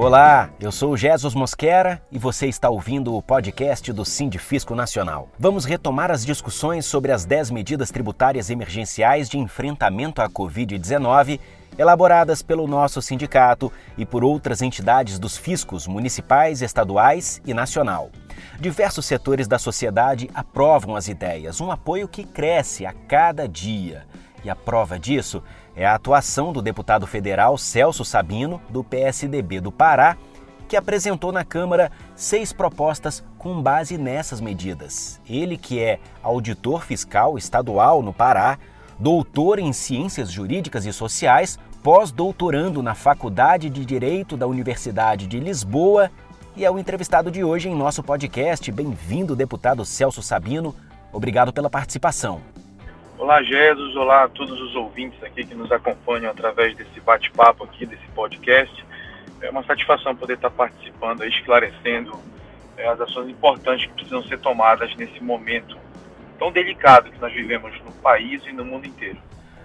[0.00, 5.28] Olá, eu sou Jesus Mosquera e você está ouvindo o podcast do Sindifisco Nacional.
[5.36, 11.40] Vamos retomar as discussões sobre as 10 medidas tributárias emergenciais de enfrentamento à Covid-19
[11.76, 18.12] elaboradas pelo nosso sindicato e por outras entidades dos fiscos municipais, estaduais e nacional.
[18.60, 24.06] Diversos setores da sociedade aprovam as ideias, um apoio que cresce a cada dia.
[24.44, 25.42] E a prova disso
[25.78, 30.16] é a atuação do deputado federal Celso Sabino, do PSDB do Pará,
[30.66, 35.20] que apresentou na Câmara seis propostas com base nessas medidas.
[35.24, 38.58] Ele, que é auditor fiscal estadual no Pará,
[38.98, 46.10] doutor em Ciências Jurídicas e Sociais, pós-doutorando na Faculdade de Direito da Universidade de Lisboa
[46.56, 48.72] e é o entrevistado de hoje em nosso podcast.
[48.72, 50.74] Bem-vindo, deputado Celso Sabino.
[51.12, 52.40] Obrigado pela participação.
[53.18, 53.96] Olá, Jesus.
[53.96, 58.86] Olá a todos os ouvintes aqui que nos acompanham através desse bate-papo aqui, desse podcast.
[59.42, 62.16] É uma satisfação poder estar participando, esclarecendo
[62.76, 65.76] é, as ações importantes que precisam ser tomadas nesse momento
[66.38, 69.18] tão delicado que nós vivemos no país e no mundo inteiro.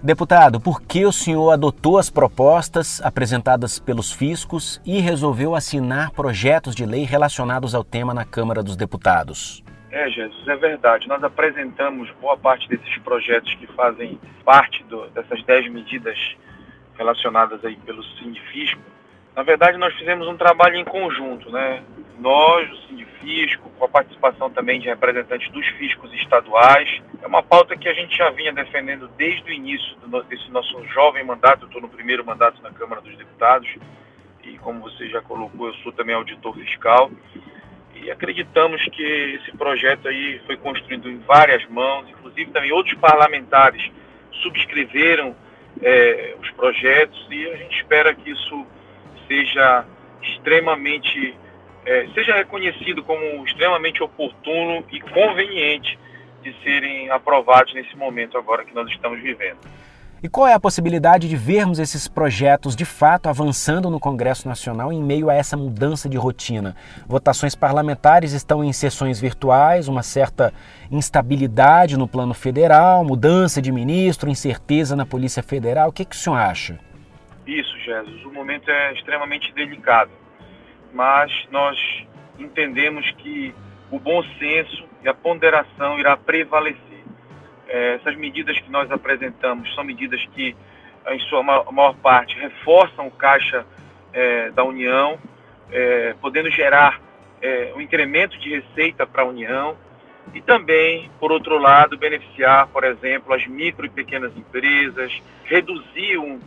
[0.00, 6.72] Deputado, por que o senhor adotou as propostas apresentadas pelos fiscos e resolveu assinar projetos
[6.72, 9.62] de lei relacionados ao tema na Câmara dos Deputados?
[9.90, 11.08] É, Jesus, é verdade.
[11.08, 16.16] Nós apresentamos boa parte desses projetos que fazem parte do, dessas 10 medidas
[16.96, 18.80] relacionadas aí pelo Sindifisco.
[19.34, 21.82] Na verdade, nós fizemos um trabalho em conjunto, né?
[22.20, 27.02] Nós, o Sindifisco, com a participação também de representantes dos fiscos estaduais.
[27.20, 30.84] É uma pauta que a gente já vinha defendendo desde o início do, desse nosso
[30.88, 31.62] jovem mandato.
[31.62, 33.68] Eu estou no primeiro mandato na Câmara dos Deputados
[34.44, 37.10] e, como você já colocou, eu sou também auditor fiscal
[38.10, 43.90] acreditamos que esse projeto aí foi construído em várias mãos, inclusive também outros parlamentares
[44.42, 45.34] subscreveram
[45.82, 48.66] é, os projetos e a gente espera que isso
[49.28, 49.84] seja
[50.22, 51.34] extremamente
[51.86, 55.98] é, seja reconhecido como extremamente oportuno e conveniente
[56.42, 59.58] de serem aprovados nesse momento agora que nós estamos vivendo.
[60.22, 64.92] E qual é a possibilidade de vermos esses projetos de fato avançando no Congresso Nacional
[64.92, 66.76] em meio a essa mudança de rotina?
[67.06, 70.52] Votações parlamentares estão em sessões virtuais, uma certa
[70.90, 75.88] instabilidade no plano federal, mudança de ministro, incerteza na Polícia Federal.
[75.88, 76.78] O que, que o senhor acha?
[77.46, 78.22] Isso, Jesus.
[78.26, 80.10] O momento é extremamente delicado,
[80.92, 81.78] mas nós
[82.38, 83.54] entendemos que
[83.90, 86.89] o bom senso e a ponderação irá prevalecer
[87.70, 90.56] essas medidas que nós apresentamos são medidas que,
[91.08, 93.64] em sua maior parte, reforçam o caixa
[94.12, 95.18] é, da União,
[95.70, 97.00] é, podendo gerar
[97.40, 99.76] é, um incremento de receita para a União
[100.34, 105.12] e também, por outro lado, beneficiar, por exemplo, as micro e pequenas empresas,
[105.44, 106.40] reduzir um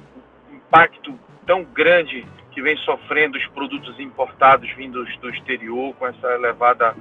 [0.52, 6.96] impacto tão grande que vem sofrendo os produtos importados vindos do exterior com essa elevada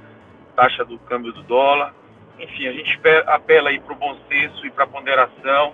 [0.55, 1.93] taxa do câmbio do dólar
[2.39, 5.73] enfim, a gente apela aí para o bom senso e para a ponderação.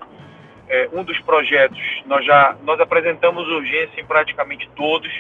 [0.68, 5.12] É, um dos projetos, nós já nós apresentamos urgência em praticamente todos.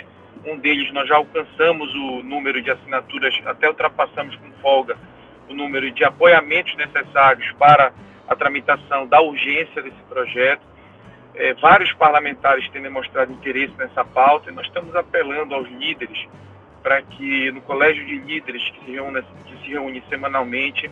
[0.46, 4.98] Um deles nós já alcançamos o número de assinaturas, até ultrapassamos com folga
[5.50, 7.92] o número de apoiamentos necessários para
[8.28, 10.62] a tramitação da urgência desse projeto.
[11.36, 16.28] É, vários parlamentares têm demonstrado interesse nessa pauta e nós estamos apelando aos líderes
[16.84, 20.90] para que no colégio de líderes que se reúne, que se reúne semanalmente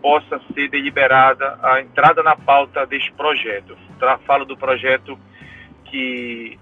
[0.00, 3.76] possa ser deliberada a entrada na pauta deste projeto.
[4.26, 5.18] Falo do projeto
[5.84, 6.58] que,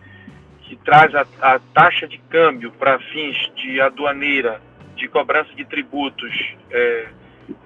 [0.63, 4.61] que traz a, a taxa de câmbio para fins de aduaneira,
[4.95, 7.09] de cobrança de tributos é,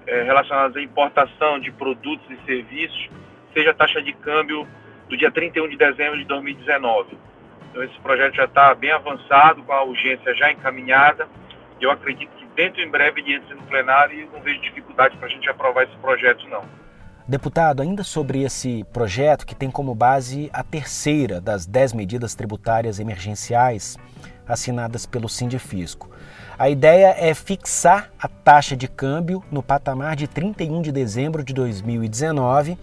[0.05, 3.09] é, relacionados à importação de produtos e serviços,
[3.53, 4.67] seja a taxa de câmbio
[5.07, 7.17] do dia 31 de dezembro de 2019.
[7.69, 11.27] Então, esse projeto já está bem avançado, com a urgência já encaminhada.
[11.79, 15.29] Eu acredito dentro em breve de entre no plenário e não vejo dificuldade para a
[15.29, 16.63] gente aprovar esse projeto, não.
[17.27, 22.99] Deputado, ainda sobre esse projeto que tem como base a terceira das dez medidas tributárias
[22.99, 23.97] emergenciais
[24.47, 26.09] assinadas pelo Sindifisco.
[26.57, 31.53] A ideia é fixar a taxa de câmbio no patamar de 31 de dezembro de
[31.53, 32.77] 2019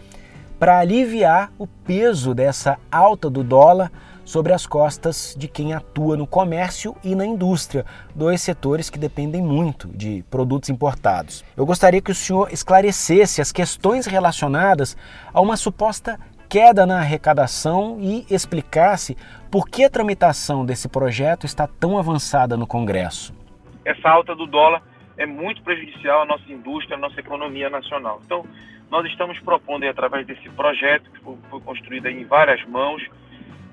[0.58, 3.92] para aliviar o peso dessa alta do dólar
[4.28, 9.40] sobre as costas de quem atua no comércio e na indústria, dois setores que dependem
[9.40, 11.42] muito de produtos importados.
[11.56, 14.98] Eu gostaria que o senhor esclarecesse as questões relacionadas
[15.32, 19.16] a uma suposta queda na arrecadação e explicasse
[19.50, 23.34] por que a tramitação desse projeto está tão avançada no Congresso.
[23.82, 24.82] Essa alta do dólar
[25.16, 28.20] é muito prejudicial à nossa indústria, à nossa economia nacional.
[28.26, 28.44] Então,
[28.90, 33.02] nós estamos propondo, através desse projeto, que foi construído em várias mãos,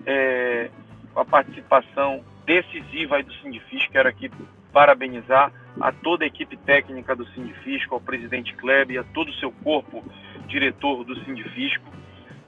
[0.06, 0.69] é,
[1.16, 3.92] a participação decisiva aí do Sindifisco.
[3.92, 4.30] Quero aqui
[4.72, 9.34] parabenizar a toda a equipe técnica do Sindifisco, ao presidente Kleber e a todo o
[9.36, 10.04] seu corpo
[10.48, 11.86] diretor do Sindifisco,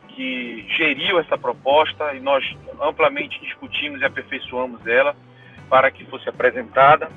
[0.09, 2.43] que geriu essa proposta e nós
[2.81, 5.15] amplamente discutimos e aperfeiçoamos ela
[5.69, 7.09] para que fosse apresentada.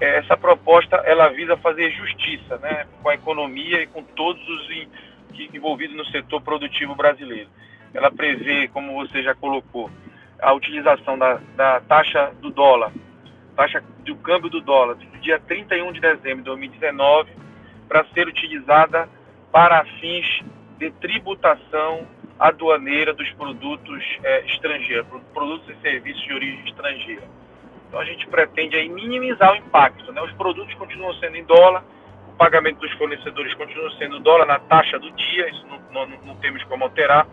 [0.00, 4.68] É, essa proposta ela visa fazer justiça né, com a economia e com todos os
[5.54, 7.48] envolvidos no setor produtivo brasileiro.
[7.94, 9.90] Ela prevê, como você já colocou,
[10.40, 12.92] a utilização da, da taxa do dólar,
[13.54, 17.30] taxa do câmbio do dólar, do dia 31 de dezembro de 2019,
[17.88, 19.08] para ser utilizada
[19.52, 20.42] para fins
[20.78, 22.06] de tributação
[22.38, 27.22] aduaneira dos produtos é, estrangeiros, produtos e serviços de origem estrangeira.
[27.86, 30.10] Então a gente pretende aí minimizar o impacto.
[30.12, 30.22] Né?
[30.22, 31.84] Os produtos continuam sendo em dólar,
[32.26, 36.36] o pagamento dos fornecedores continua sendo dólar na taxa do dia, isso não, não, não
[36.36, 37.28] temos como alterar,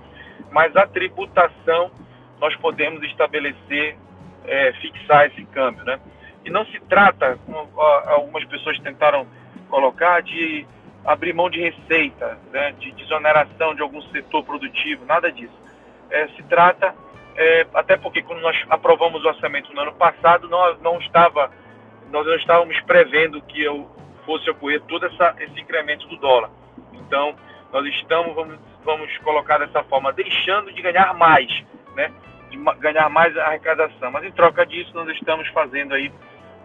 [0.52, 1.92] mas a tributação
[2.40, 3.98] nós podemos estabelecer,
[4.46, 5.84] é, fixar esse câmbio.
[5.84, 6.00] Né?
[6.46, 9.28] E não se trata, como algumas pessoas tentaram
[9.70, 10.66] colocar, de
[11.06, 15.54] abrir mão de receita, né, de desoneração de algum setor produtivo, nada disso.
[16.10, 16.94] É, se trata,
[17.36, 21.52] é, até porque quando nós aprovamos o orçamento no ano passado, não, não estava,
[22.12, 23.90] nós não estávamos prevendo que eu
[24.26, 26.50] fosse ocorrer todo essa, esse incremento do dólar.
[26.94, 27.36] Então,
[27.72, 28.60] nós estamos, vamos,
[28.90, 31.48] vamos colocar dessa forma, deixando de ganhar mais,
[31.96, 32.12] né,
[32.50, 34.10] de ganhar mais arrecadação.
[34.12, 36.12] Mas em troca disso, nós estamos fazendo aí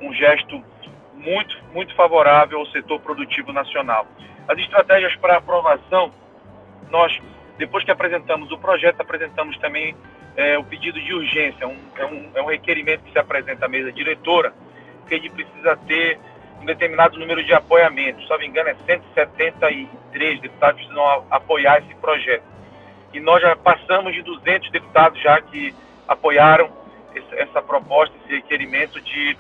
[0.01, 0.63] um gesto
[1.13, 4.07] muito, muito favorável ao setor produtivo nacional.
[4.49, 6.13] As estratégias para aprovação,
[6.91, 7.21] nós,
[7.59, 9.95] depois que apresentamos o projeto, apresentamos também
[10.35, 13.69] é, o pedido de urgência, um, é, um, é um requerimento que se apresenta à
[13.69, 14.55] mesa diretora,
[15.07, 16.19] que ele precisa ter
[16.61, 18.25] um determinado número de apoiamentos.
[18.25, 18.75] Se não me engano, é
[20.15, 22.45] 173 deputados precisam apoiar esse projeto.
[23.13, 25.75] E nós já passamos de 200 deputados já que
[26.09, 26.71] apoiaram
[27.33, 29.37] essa proposta, esse requerimento de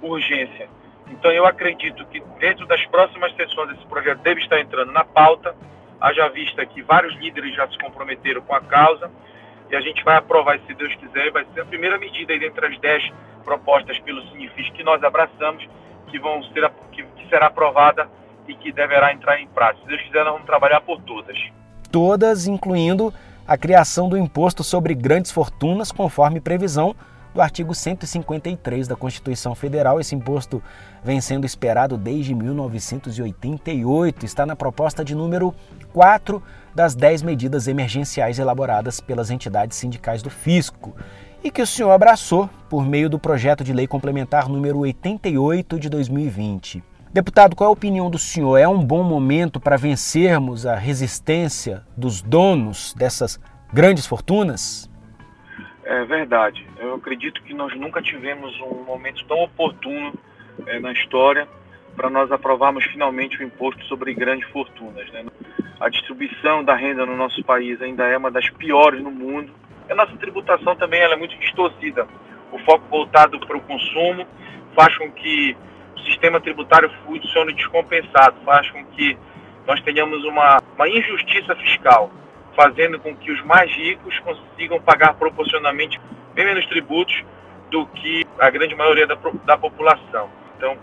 [0.00, 0.68] urgência.
[1.10, 5.54] Então eu acredito que dentro das próximas sessões esse projeto deve estar entrando na pauta,
[6.00, 9.10] haja vista que vários líderes já se comprometeram com a causa
[9.70, 12.66] e a gente vai aprovar, se Deus quiser, vai ser a primeira medida aí dentre
[12.66, 13.10] as dez
[13.44, 15.66] propostas pelo Sinifis que nós abraçamos,
[16.06, 18.08] que, vão ser, que será aprovada
[18.48, 19.82] e que deverá entrar em prática.
[19.82, 21.36] Se Deus quiser, nós vamos trabalhar por todas.
[21.92, 23.12] Todas, incluindo
[23.46, 26.96] a criação do imposto sobre grandes fortunas, conforme previsão
[27.34, 30.00] do artigo 153 da Constituição Federal.
[30.00, 30.62] Esse imposto
[31.04, 34.24] vem sendo esperado desde 1988.
[34.26, 35.54] Está na proposta de número
[35.92, 36.42] 4
[36.74, 40.94] das 10 medidas emergenciais elaboradas pelas entidades sindicais do fisco
[41.42, 45.88] e que o senhor abraçou por meio do projeto de lei complementar número 88 de
[45.88, 46.82] 2020.
[47.12, 48.58] Deputado, qual é a opinião do senhor?
[48.58, 53.40] É um bom momento para vencermos a resistência dos donos dessas
[53.72, 54.90] grandes fortunas?
[55.84, 56.66] É verdade.
[56.78, 60.12] Eu acredito que nós nunca tivemos um momento tão oportuno
[60.66, 61.48] é, na história
[61.96, 65.10] para nós aprovarmos finalmente o imposto sobre grandes fortunas.
[65.10, 65.24] Né?
[65.80, 69.50] A distribuição da renda no nosso país ainda é uma das piores no mundo.
[69.88, 72.06] A nossa tributação também é muito distorcida.
[72.52, 74.26] O foco voltado para o consumo
[74.76, 75.56] faz com que
[75.98, 79.16] o sistema tributário funcione descompensado, faz com que
[79.66, 82.10] nós tenhamos uma, uma injustiça fiscal
[82.56, 86.00] fazendo com que os mais ricos consigam pagar proporcionalmente
[86.34, 87.24] bem menos tributos
[87.70, 90.28] do que a grande maioria da, da população.
[90.56, 90.76] Então,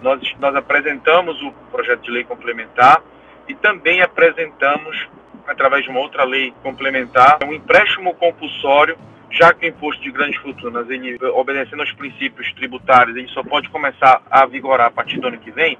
[0.00, 3.02] nós, nós apresentamos o projeto de lei complementar
[3.48, 5.08] e também apresentamos,
[5.48, 8.96] através de uma outra lei complementar, um empréstimo compulsório,
[9.30, 13.68] já que o imposto de grandes fortunas, ele, obedecendo aos princípios tributários, ele só pode
[13.68, 15.78] começar a vigorar a partir do ano que vem,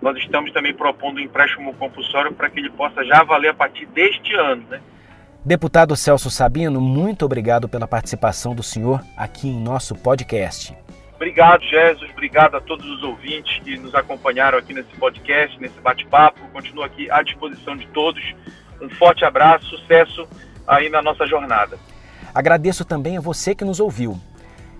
[0.00, 3.86] nós estamos também propondo um empréstimo compulsório para que ele possa já valer a partir
[3.86, 4.64] deste ano.
[4.68, 4.80] Né?
[5.44, 10.76] Deputado Celso Sabino, muito obrigado pela participação do senhor aqui em nosso podcast.
[11.16, 12.08] Obrigado, Jesus.
[12.12, 16.40] Obrigado a todos os ouvintes que nos acompanharam aqui nesse podcast, nesse bate-papo.
[16.52, 18.22] Continuo aqui à disposição de todos.
[18.80, 20.28] Um forte abraço, sucesso
[20.64, 21.76] aí na nossa jornada.
[22.34, 24.18] Agradeço também a você que nos ouviu.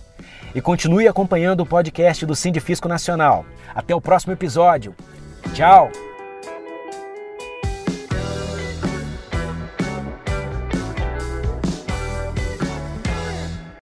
[0.54, 3.46] E continue acompanhando o podcast do Sindifisco Nacional.
[3.74, 4.94] Até o próximo episódio.
[5.54, 5.90] Tchau!